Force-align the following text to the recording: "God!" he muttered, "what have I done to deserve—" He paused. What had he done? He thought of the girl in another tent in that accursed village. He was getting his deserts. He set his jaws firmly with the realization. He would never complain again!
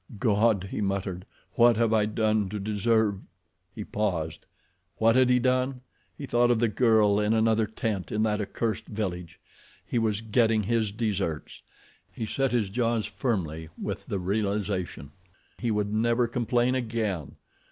"God!" 0.17 0.69
he 0.71 0.81
muttered, 0.81 1.27
"what 1.53 1.77
have 1.77 1.93
I 1.93 2.07
done 2.07 2.49
to 2.49 2.59
deserve—" 2.59 3.19
He 3.71 3.83
paused. 3.83 4.47
What 4.97 5.15
had 5.15 5.29
he 5.29 5.37
done? 5.37 5.81
He 6.17 6.25
thought 6.25 6.49
of 6.49 6.57
the 6.57 6.67
girl 6.69 7.19
in 7.19 7.33
another 7.33 7.67
tent 7.67 8.11
in 8.11 8.23
that 8.23 8.41
accursed 8.41 8.87
village. 8.87 9.39
He 9.85 9.99
was 9.99 10.21
getting 10.21 10.63
his 10.63 10.91
deserts. 10.91 11.61
He 12.11 12.25
set 12.25 12.51
his 12.51 12.71
jaws 12.71 13.05
firmly 13.05 13.69
with 13.79 14.07
the 14.07 14.17
realization. 14.17 15.11
He 15.59 15.69
would 15.69 15.93
never 15.93 16.27
complain 16.27 16.73
again! 16.73 17.35